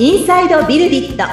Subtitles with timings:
[0.00, 1.24] インサイドビルディット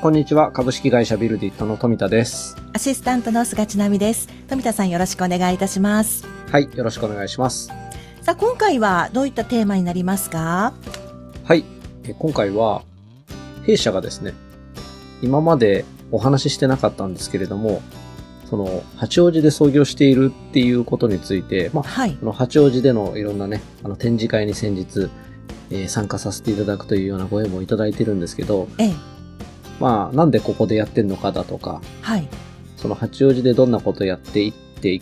[0.00, 0.50] こんにちは。
[0.50, 2.56] 株式会社ビルディットの富田です。
[2.72, 4.30] アシスタントの菅千奈美です。
[4.48, 6.24] 富田さんよろしくお願いいたします。
[6.50, 6.74] はい。
[6.74, 7.66] よろしくお願いします。
[8.22, 10.72] さあ、今回はどういったテーマになりますか？
[11.44, 11.66] はい。
[12.04, 12.82] え今回は、
[13.66, 14.32] 弊社がですね、
[15.20, 17.82] 今までお話ししてなかったんですけれども、
[18.52, 22.12] その、八王子で創業しているっていうことについて、まあ、はい。
[22.16, 25.08] この八王子でのいろんなね、あの展示会に先日、
[25.70, 28.94] えー参加させていただくというようなご縁もいただいてるんですけど、ええ。
[29.80, 32.28] まあ、なんでここでやってんのかだとか、はい。
[32.76, 35.00] その八王子でどんなことやっていって、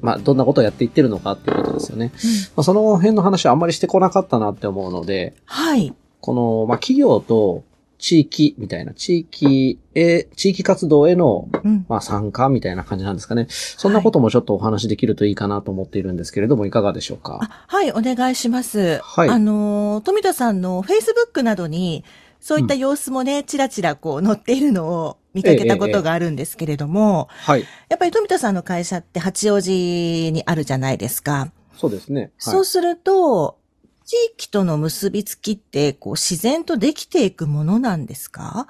[0.00, 2.12] まあ、どんなことをやっていってるのかっていうことですよね。
[2.14, 5.94] うんまあ、その辺の話はあんまりしてこなかったなって思うので、はい。
[6.22, 7.62] この、まあ、企業と
[7.98, 11.86] 地域みたいな、地域へ、地域活動への、うん。
[11.88, 13.46] まあ、参加みたいな感じなんですかね。
[13.48, 17.38] そんなこともちょっとお話できるといいかなと思っているんですけれども、いかがでしょうか？
[17.42, 19.00] あはい、お願いします。
[19.02, 22.04] はいあのー、富田さんの Facebook などに、
[22.40, 27.64] そういった様子もね、ちらちらこう載っているのを見かけたことがあるんですけれども、はい。
[27.88, 31.50] やっぱり富田さんの会社って八王子にあるじゃないですか。
[31.76, 32.20] そうですね。
[32.20, 33.58] はいそうすると、
[34.06, 38.68] 地域との結びつきって、こう、自然とできていくものなんですか？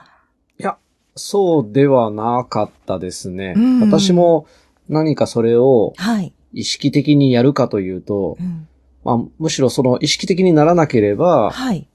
[0.59, 0.79] いや、
[1.15, 3.53] そうではなかったですね。
[3.55, 4.47] うん私も
[4.89, 6.33] 何かそれをはい。
[6.55, 8.67] 意識的にやるかというとう、ん、
[9.05, 11.87] まあ、むしろその意識的にならなければ、はい。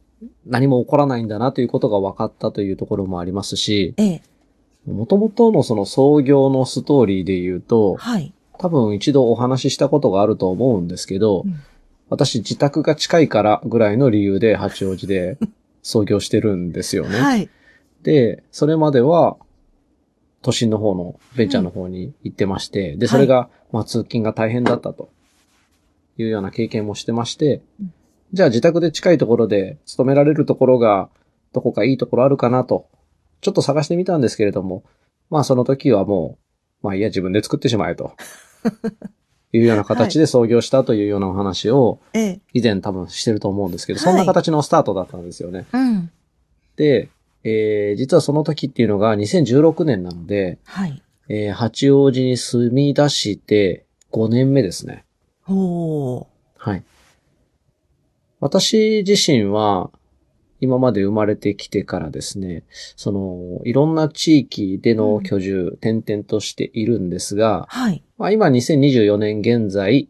[0.46, 4.22] 何も起こらないんだなということが分かったというところもありますし、ええ。
[4.86, 8.34] もともとのその創業のストーリーで言うと、はい。
[8.60, 11.60] 多分一度お話ししたことがあると思うんですけど、うん
[12.12, 15.40] 私自宅が近いからぐらいの理由で八王子で
[15.82, 17.20] 創業してるんですよね。
[17.20, 17.50] はい。
[18.04, 19.38] で、それまでは
[20.42, 25.10] 都心の方のベンチャーの方に行ってまして、で、それが、まあ通勤が大変だったと
[26.18, 27.94] いうような経験もしてまして、うん
[28.34, 31.10] じゃあ自宅で近いところで勤められるところが
[31.52, 32.88] どこかいいところあるかなと、
[33.42, 34.86] ちょっと探してみたんですけれども、
[35.30, 36.38] まあその時はも
[36.82, 38.16] う、まあいいや自分で作ってしまえと。
[39.54, 42.40] いうような形で創業したというようなお話をええ。
[42.54, 45.66] 以前多分してると思うんですけど、はいそんな形のスタートだったんですよね。
[45.74, 46.12] うん。
[46.78, 47.10] で、
[47.44, 51.02] えー、実はその時っていうのが2016年なので、はい。
[51.28, 55.06] えー、八王子に住み出して5年目ですね。
[55.48, 56.26] おー。
[56.58, 56.84] はい。
[58.40, 59.92] 私自身は、
[60.62, 62.64] 今まで生まれてきてからですね、
[62.96, 68.04] その、いろんな地域での居住、転々としているんですが、はい。
[68.20, 70.08] まあ、今2024年現在、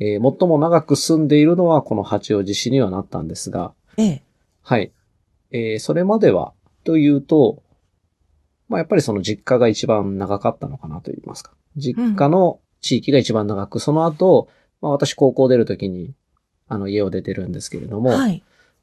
[0.00, 4.22] えー最も長く住んでいるのはこの八王子市にはなったんですが、ええ。
[4.62, 4.90] はい。
[5.50, 6.54] えーそれまでは、
[6.84, 7.62] というと、
[8.68, 11.52] まあ、やっぱりその実家が一番長かったのかなと言いますか。
[11.76, 14.48] 実家の地域が一番長く、その後、
[14.80, 16.14] まあ、私高校出るときに、
[16.68, 18.42] あの、家を出てるんですけれども、はい。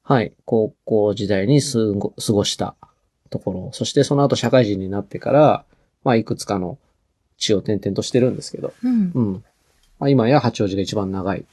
[0.10, 0.34] はい。
[0.46, 1.78] 高校時代に過
[2.34, 2.74] ごした
[3.30, 5.66] ところ、そしてその後社会人になってから、
[6.04, 6.80] まあ、いくつかの
[7.38, 9.12] 地を転々としてるんですけど、うん。
[9.14, 9.44] うん。
[10.00, 11.46] まあ、今や八王子が一番長い。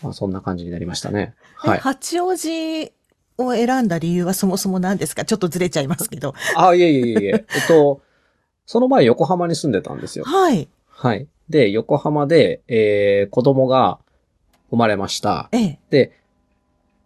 [0.00, 1.34] まあ、そんな感じになりましたね。
[1.56, 1.80] はえい。
[1.80, 2.92] 八王子
[3.36, 5.24] を選んだ理由はそもそも何ですか？
[5.24, 6.34] ちょっとずれちゃいますけど。
[6.56, 7.30] あ、いえいえいえいえ。
[7.30, 8.00] えっと、
[8.64, 10.24] その前横浜に住んでたんですよ。
[10.24, 10.68] はい。
[10.86, 11.26] はい。
[11.48, 13.98] で、横浜で、えー、子供が
[14.70, 15.48] 生まれました。
[15.50, 15.78] ええ。
[15.90, 16.12] で、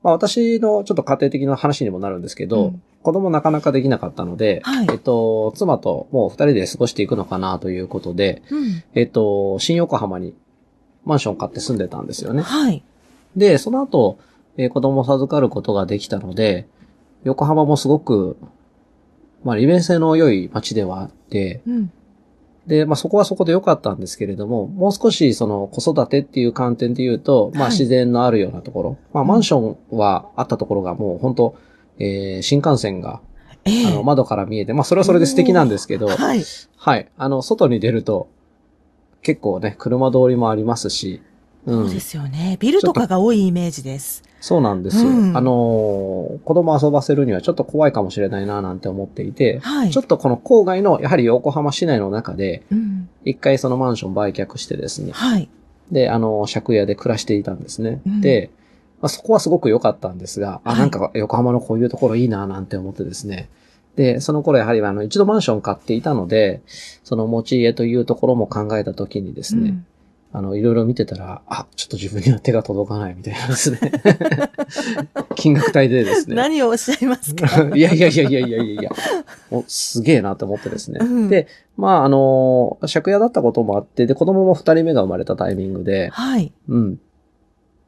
[0.02, 8.84] まあ私のちょっと家庭的な話にもなるんですけど、うん子供なかなかできなかったので、はいえっと、妻ともう二人で過ごしていくのかなということで、うん。
[8.94, 10.34] えっと、新横浜に
[11.04, 12.42] マンション買って住んでたんですよね。
[12.42, 12.82] はい。
[13.36, 14.18] で、その後、
[14.56, 16.68] えー子供を授かることができたので、
[17.24, 18.36] 横浜もすごく、
[19.42, 21.92] まあ利便性の良い街ではあって、うん。
[22.66, 27.70] で、まあそこはそこで良かったんですけれども、もう少しその子育てっていう観点で言うと、まあはい。
[27.72, 31.56] 自然のあるようなところ、まあマンションはあったところがもう本当、
[31.98, 33.20] えー新幹線が、
[33.64, 33.86] ええ。
[33.86, 36.42] あの窓から見えて、まあそれはそれで素敵なんですけど、はい。
[36.76, 38.28] はい、あの外に出ると、
[39.22, 41.31] 結構ね、車通りもありますし、うん
[41.66, 42.00] そうで。
[42.00, 42.56] すよね。
[42.60, 44.22] ビルとかが多いイメージです。
[44.40, 45.10] そうなんですよ。
[45.10, 49.90] うんあのー子供遊ばせるにはちょっと怖いかもしれないななんて思っていて、はい。
[49.90, 53.08] ちょっとこの郊外の、やはり横浜市内の中で、うん。
[53.24, 55.48] 一回そのマンション売却してですね、はい。
[55.92, 58.00] で、あの、借家で暮らしていたんですね。
[58.06, 58.50] うんで、
[59.00, 63.48] まあ、そこはすごく良かったんですが、あ、はいなんか横浜のこういうところいいななんて思ってですね。
[63.96, 66.62] で、その頃やはりあの、一度マンション買っていたので、
[67.04, 69.82] その持ち家というところも考えたときにですね、
[70.34, 73.78] あの、いろいろ見てたら、あ、ちょっと自分には手が届かないみたいなですね。
[75.36, 76.36] 金額帯でですね。
[76.36, 77.46] 何をおっしゃいますか？
[77.76, 78.90] い やいやいやいやいやいやいや、
[79.50, 81.00] おすげえなと思ってですね。
[81.02, 86.50] うんで、まあ、あの、借家だったこともあって、で、子供も二人目が生まれたタイミングで、はい。
[86.68, 86.98] うん。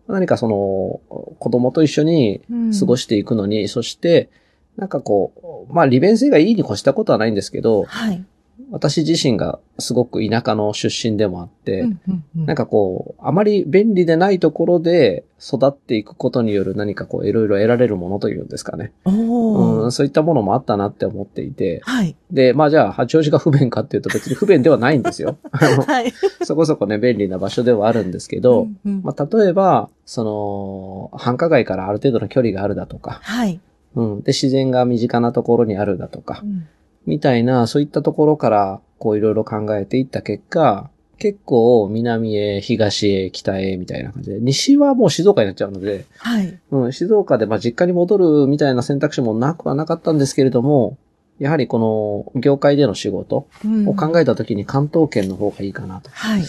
[0.07, 1.01] 何かその、
[1.39, 2.43] 子供と一緒に
[2.79, 4.29] 過ごし、していくのに、そして、
[4.77, 8.23] なんかこう、まあ利便性がいいに越したことはないんですけど、はい。
[8.71, 18.93] 私自身がすごく田舎の出身でもあって、うんうんうんなんかこう、あまり便利でないところで育っていくことによる何かこう、いろいろ得られるものというんですかね。
[19.07, 22.17] うん、そういったものもあったなって思っていて、はい。
[22.31, 25.39] で、まあじゃあ、八王子が不便かっていうと別に不便ではないんですよ。
[25.53, 26.13] はい。
[26.43, 33.61] そこそこね、便利な場所ではあるんですけど、うんうんまあ例えば、その、繁華街からある程度の距離があるだとか、はい。
[33.95, 36.67] うん、で、自然が身近なところにあるだとかう、ん
[37.07, 46.59] みたいな、そういったところから、こういろいろ考えていった結果、結構南へ、東へ、北へ、みたいな感じで、西はもう静岡になっちゃうので、はい。
[46.71, 50.99] うん、静岡でまあ実家に戻るみたいな選択肢もなくはなかったんですけれども、
[51.39, 56.43] やはりこの業界での仕事うんを考えたときに関東圏の方がいいかなとはい。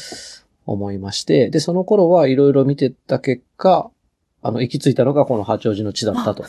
[0.66, 3.92] 思いまして、で、その頃はいろいろ見てった結果、
[4.46, 6.44] あの、行き着いたのがこの八王子の地だったと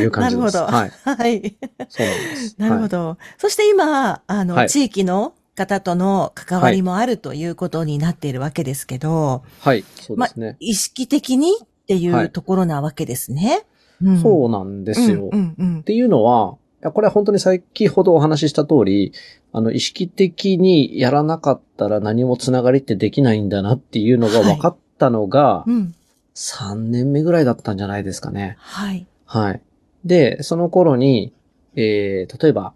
[0.00, 0.54] いう感じです。
[0.54, 0.90] なるほどはい。
[0.90, 1.56] はい。
[1.88, 2.54] そうなんです。
[2.60, 3.18] なるほど。
[3.36, 9.76] そして今、あの、はい地域の方との関わりもあるということになっているわけですけど、はい。
[9.78, 9.84] はい。
[10.00, 10.56] そうですね。
[10.60, 13.66] 意識的にっていはいうところなわけですね。
[14.00, 15.30] うんそうなんですよ。
[15.32, 16.56] うんうんうんっていうのは、
[16.92, 19.12] これは本当に先ほどお話しした通り、
[19.52, 25.94] あの、意識的にやらなかったら何もつながりってできないんだなっていうのが分かったのが、うん。
[26.34, 28.56] 3年目ぐらいだったんじゃないですかね。
[28.58, 29.06] はい。
[29.26, 29.60] はい。
[30.04, 31.32] で、その頃に、
[31.76, 32.74] えー、例えば、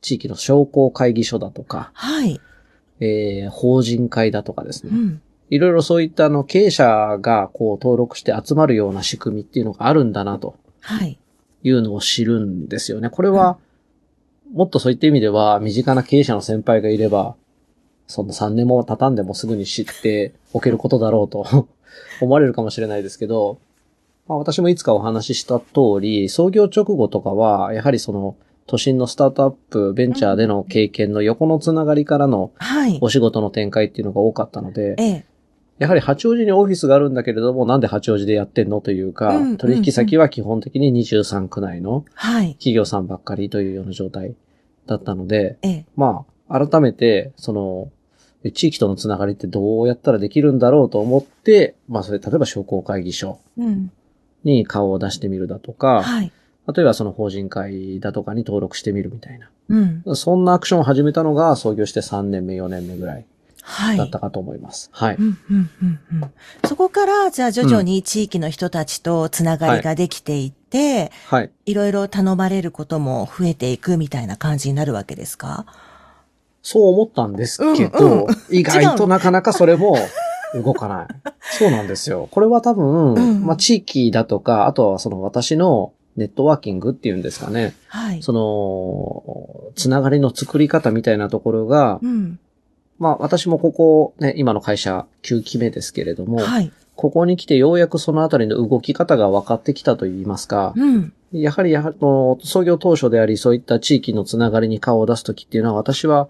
[0.00, 2.40] 地域の商工会議所だとか、はい。
[3.00, 4.92] えー、法人会だとかですね。
[4.92, 5.22] うん。
[5.50, 10.56] いろいろそういったあの、経営者がこう登録して集まるような仕組みっていうのがあるんだなと。
[10.80, 11.18] はい。
[11.64, 13.10] いうのを知るんですよね。
[13.10, 13.58] これは、
[14.52, 17.34] もっとそういった意味では、身近な経営者の先輩がいれば、
[18.08, 21.46] その3年も経たんでもすぐに知っておけることだろうと
[22.20, 23.58] 思われるかもしれないですけど、
[24.26, 32.98] まあ、私もいつかお話しした通り、創業直後とかは、やはりその、都心のスタートアップ、ベンチャーでの経験の横のつながりからのはい。
[33.00, 35.24] お仕事の展開っていうのが多かったので、ええ。
[35.78, 42.54] やはり八王子にオフィスがあるんだけれども、なんで八王子でやってんのというか、うんうんうん取引先は基本的に23区内のはい。
[42.54, 44.34] 企業さんばっかりというような状態
[44.86, 45.86] だったので、ええ。
[45.96, 47.90] まあ、改めて、その、
[48.44, 53.90] え地域とのつながりってどうやったらできるんだろうと思って、まあ、それ、例えば商工会議所うん。
[54.44, 56.32] に顔を出してみるだとか、はい。
[56.72, 60.02] 例えばその法人会だとかに登録してみるみたいうん。
[60.06, 60.14] な。
[60.14, 63.24] そんなアクションを始めたのが創業して3年目、4年目ぐらい
[63.62, 63.96] はい。
[63.98, 64.88] だったかと思います。
[64.92, 65.16] はい。
[65.16, 66.30] うんうんうんうん
[66.66, 71.50] そこから、じゃあ徐々に地域の人たちとつながりができていって、はい。
[71.66, 75.66] い、ろいろ頼まれることも増えていくみたいな感じになるわけですか？
[76.70, 79.96] そう思ったんですけうんど、うん意外となかなかそれも
[80.54, 81.06] 動かない。
[81.40, 82.28] そうなんですよ。
[82.30, 87.74] これは多分、うんまあ地域だとか、あとはその私のネットワーキングっていうんですかね。
[87.86, 88.22] はい。
[88.22, 92.38] その、つながりの作り方みたいなところが、うん。
[92.98, 96.70] まあ私もここ、ね、今の会社9期目ですけれども、はい。
[96.96, 101.12] ここに来てようやくそのあたりの動き方が分かってきたと言いますか、うん。
[101.32, 106.28] やはりやはり、創業当初であり、そういった地域のつながりに顔を出すときっていうのは、私は、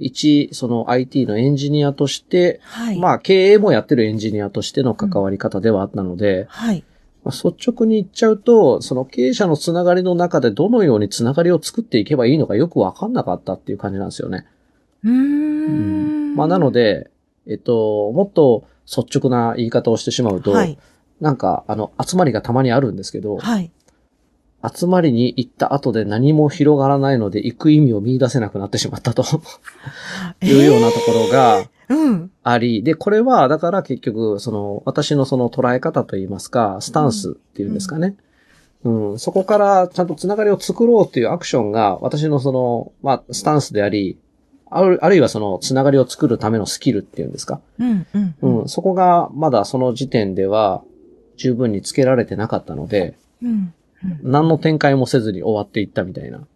[0.00, 2.98] 一、その IT のエンジニアとして、はい。
[2.98, 6.84] まあ経営もやってるエンジニアとしての関わり方ではあったので、はい。
[7.24, 14.46] まあ、率直に言っちゃうと、その経営者のつながりの中でどのようにつながりを作っていけばいいのかよくわかんなかったっていう感じなんですよね。
[15.04, 16.34] うーん。
[16.34, 17.10] まあなので、
[17.46, 20.78] えっと、もっと率直な言い方をしてしまうと、はい。
[21.20, 23.70] なんか、あの、集まりがたまにあるんですけど、はい。
[24.66, 29.24] 集まりに行った後で何も広がらないので行く意味を見出せなくなってしまったと
[30.42, 32.30] いうようなところがうん。
[32.44, 38.14] あり、で、これはだから結局、その、私のその捉え方といいますか、スタンスっていうんですかね。
[38.84, 44.18] うん、そこからちゃんとつながりを作ろうっていうアクションが私のその、まあ、スタンスであり、
[44.70, 47.60] あるあるいはそのつながりを作るためのスキルっていうんですか。
[47.78, 48.06] うん。
[48.14, 48.60] うん。
[48.60, 50.82] うん、そこがまだその時点では
[51.36, 53.74] 十分につけられてなかったので、うん。
[54.22, 56.46] 何の展開もせずに終わっていったみたいな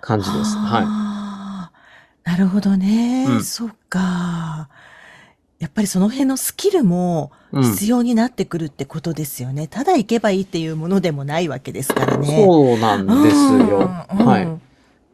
[0.00, 0.56] 感じです。
[0.56, 1.70] は
[2.24, 2.30] い。
[2.30, 3.26] なるほどね。
[3.28, 4.68] うんそっか。
[5.58, 9.68] やっぱりその辺のスキルもうん必要になってくるってことですよね。
[9.68, 12.26] ただ行けばいいっていうものでもないわけですからね。
[12.44, 13.90] そうなんですよ。
[14.18, 14.48] うんはい。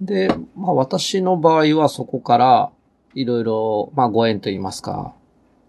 [0.00, 2.70] で、まあ私の場合はそこから
[3.14, 5.14] いろいろ、まあご縁といいますか、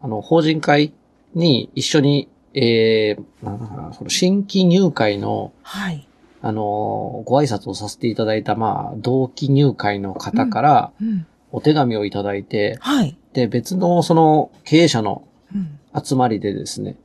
[0.02, 0.94] あの、法人会
[1.34, 6.08] に一緒に、えー、なんだかな、その新規入会の、はい。
[6.42, 11.26] あの、ご挨拶をさせていただいた、まあ、同期入会の方からうん。
[11.50, 13.18] お手紙をいただいて、はい。
[13.34, 15.80] で、別のその経営者のうん。
[16.04, 16.96] 集まりでですね、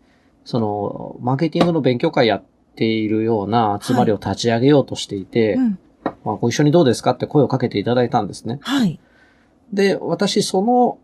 [0.44, 2.42] その、マーケティングの勉強会やっ
[2.75, 5.78] ているような集まりを立ち上げようとしていて、うん。
[6.25, 8.59] まあ、ご一緒にどうですかって声をかけていただいたんですね。
[8.62, 8.99] はい。
[9.73, 10.99] で、私、その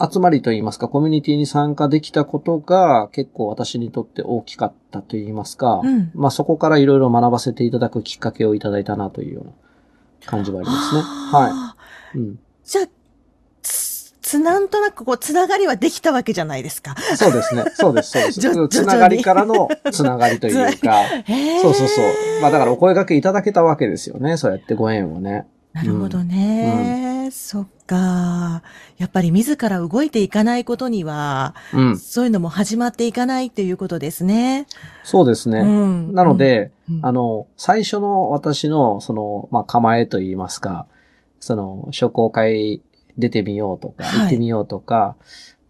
[0.00, 9.52] 集まりといいますか、コミュニティに参加できたことが結構私にとって大きかったといいますか、うんまあそこからいろいろ学ばせていただくきっかけをいただいたなというような
[10.26, 11.02] 感じはありますね。
[11.02, 11.74] は
[12.14, 12.18] い。
[12.18, 12.38] うん。
[12.64, 12.86] じゃあ、
[13.62, 16.94] つ、つ、なんとなくこう、つながりはできたわけじゃないですか。
[17.16, 17.64] そうですね。
[17.74, 18.68] そうです、そうです。
[18.68, 21.04] つながりからのつながりというか、
[21.62, 22.04] そうそうそう。
[22.42, 24.36] まあだからお声掛けいただけたわけですよね。
[24.36, 25.46] そうやってご縁をね。
[25.72, 27.19] なるほどね。
[27.30, 28.62] そっか。
[28.98, 31.98] やっぱり自ら動いていかないことには、うん。
[31.98, 34.66] そういうのも始まっていかないということですね。
[35.02, 35.60] そうですね。
[35.60, 40.86] うんなの、で、うんあの、最初の私の、その、まあ、構えといいますか、
[41.38, 42.82] その、商工会
[43.16, 45.16] 出てみようとか、はい行ってみようとか、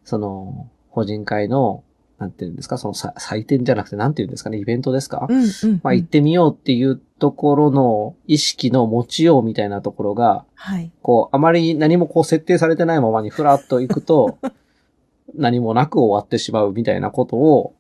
[0.05, 1.85] その、法人会の、
[2.21, 5.81] なんていうんですか、そのさ、祭典じゃなくて、なんていうんですかね、イベントですか、うん、うん。
[5.83, 10.93] まあ、行ってみようっていうところの意識の持ちようみたいなところが、はい。
[11.01, 14.39] こう、あまり何もこう設定されてないままにふらっと行くと、
[15.35, 17.75] 何もなく終わってしまうみたいなことを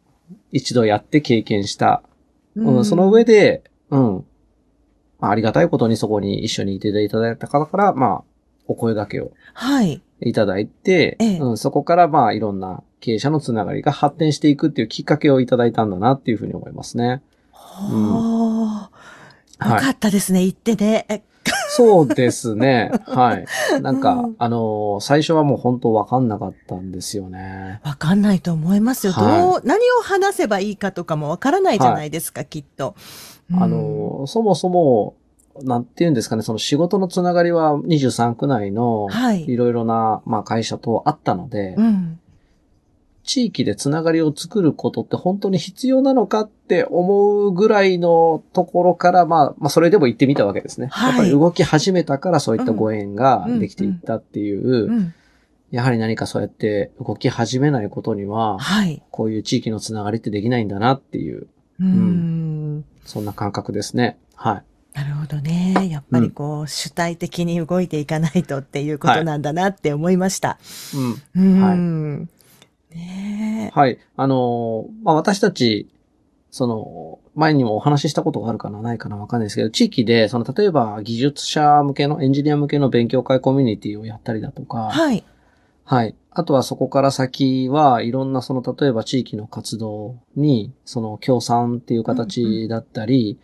[0.52, 2.02] 一度やって経験した
[2.56, 4.25] うん、その上で、うん。
[5.18, 8.25] まあ、ありがたいことにそこに一緒にいていただいた方から、まあ、
[8.66, 10.02] お声掛けをはい。
[10.20, 17.23] いただいて、ええうん、そこからまあ、いろんな経営者のつながりが発展していくっていうきっかけをいただいたんだなっていうふうに思いますね。
[17.52, 18.90] は
[19.59, 21.07] あ、よはいかったですね、行ってね。
[21.09, 21.23] え
[21.73, 22.90] そうですね。
[23.07, 23.47] はい。
[23.80, 27.80] なんか、うんあのー最初はもう本当わかんなかったんですよね。
[27.85, 29.12] わかんないと思いますよ。
[29.12, 32.95] はいどう、何を話せばいいかとかもわからないじゃないですか、きっと。
[33.52, 35.14] うんあのーそもそも、
[35.62, 42.20] なんていうんですかね、その仕事のつながりは23区内のはいいろいろな、まあ、会社とあったので、うん。
[43.23, 50.89] 地域でつながりを作ることって本当に必要なのかって思うぐらいのところから、まあ、まあ、それでも行ってみたわけですね。
[50.91, 55.15] はいやっぱり動き始めたからそういったご縁ができていったっていう、うん。
[55.71, 59.03] やはり何かそうやって動き始めないことには、はい。
[59.11, 61.47] こういう地域のつながりってできないんだなっていう、
[61.79, 62.85] うん。
[63.05, 64.19] そんな感覚ですね。
[64.35, 64.62] はい。
[64.95, 65.89] なるほどね。
[65.89, 70.59] やっぱりこう、主体的に動いていかないとっていうことなんだなって思いました。
[71.37, 71.43] うん。
[71.43, 72.29] うん。
[72.94, 73.78] ねえ。
[73.78, 73.99] はい。
[74.16, 75.88] あのーまあ、私たち、
[76.50, 85.25] その、前にもお話ししたことがあるかな、ないかな、わかんないですけど、地域で、その、例えば、技術者向けの、エンジニア向けの勉強会コミュニティをやったりだとか、はい。
[85.85, 86.14] はい。
[86.30, 93.40] あとはそこから先はいろんなその例えば地域の活動にその協賛っていう形だったり、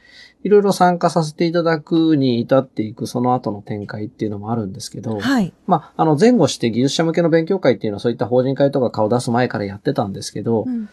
[0.47, 5.53] いろいろ参加させていただくに至っていくその後の展開っていうのもあるんですけど、はい。
[5.67, 10.89] まあ、あの前後して技術者向けの勉強会っていうのはそういった法人会とか顔出す前からやってたんですけど、うん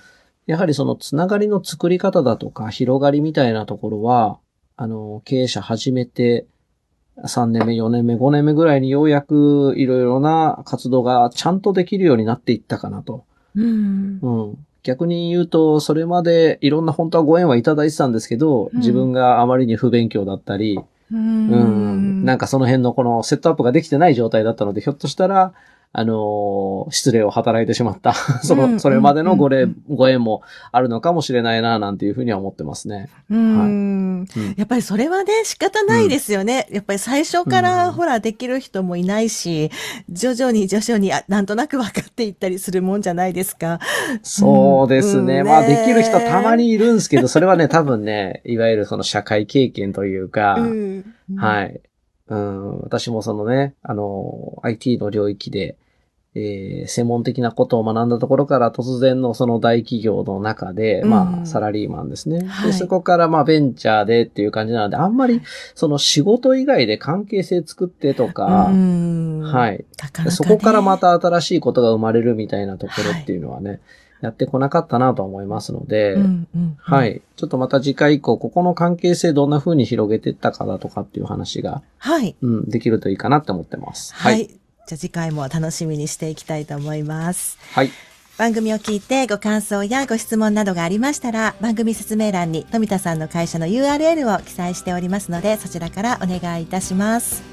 [0.46, 4.40] やはりそのつながりの作り方だとか広がりみたいなところは、
[4.76, 6.48] あの、経営者始めて
[7.18, 13.26] 3年目、4年目、5年目ぐらいにようやくいろいろな活動がちゃんとできるようになっていったかなと。
[13.56, 14.20] うん。
[14.22, 14.66] うん。
[14.84, 18.80] 逆に言うと、それまでいろんな本当はご縁はいただいてたんですけど、うん。
[18.80, 20.78] 自分があまりに不勉強だったり、
[21.12, 25.54] ううん、なんか、かその辺のこのセットアップができてない状態だったので、ひょっとしたら、
[25.96, 28.14] あのー失礼を働いてしまった。
[28.44, 33.10] そうんの、それまでのご礼うん、ご縁もあるのかもしれないな、なんていうふうには思ってますね。
[33.30, 33.60] うん。
[33.60, 36.68] うんやっぱりそれはね、仕方ないですよね。
[36.72, 39.70] やっぱり最初かうんら、ほら、できる人もいないし、
[40.10, 43.80] 徐々に徐々に、あなんとなく分かっていったりするもんじゃないですか。
[44.24, 45.42] そうですね。
[45.42, 51.06] うんまあ、ねできる人たまにいるんですけど、それはね、多分ね、いわゆるその社会経験というか、うん。
[51.36, 51.80] はい。
[52.30, 55.78] うん、私もそのね、あの、IT の領域で、
[56.36, 62.46] えー専門的なことを学んだところから突然のその大企業の中で、うんまあ、サラリーマンですね。
[62.48, 65.42] はいで、そこからまあ、ベンチャーでっていう感じなので、あんまり、
[65.76, 69.42] その仕事以外で関係性作ってとか、うん。。
[69.42, 69.86] はいい。
[70.02, 73.80] なかなかねそこからま、た新しいことが生まれるみたいなところっていうのはね、
[74.22, 77.06] やってこなかったなと思いますので、うんうん、は。
[77.06, 77.22] い。
[77.36, 82.36] ちょっとまた次回以降、ここの関係性どんな風に広げていったかだとかっていう話が、はい。
[82.42, 84.14] うん、できるといいかなって思ってます。
[84.16, 84.50] はい。。
[84.86, 87.58] じゃあ次回も楽しみにしていきたいと思います。
[87.74, 87.92] はい。
[88.38, 97.44] 番組を聞いてご感想やご質問などがありましたら番組説明欄に富田さんの会社の URL を記載しておりますのでそちらからお願いいたします。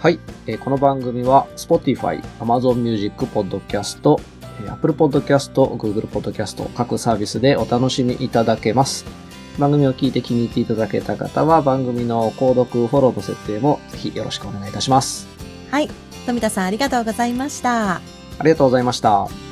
[0.00, 4.20] はい、えー、この番組は Spotify、Amazon Music、Podcast、
[4.68, 9.04] Apple Podcast、Google Podcast 各サービスでお楽しみいただけます。
[9.58, 15.28] 番組を聞いて気に入っていただけた方は番組の購読、フォローの設定もぜひよろしくお願いいたします。
[15.70, 15.90] はい、
[16.26, 17.96] 富田さんありがとうございました。
[17.96, 18.00] あ
[18.42, 19.51] りがとうございました。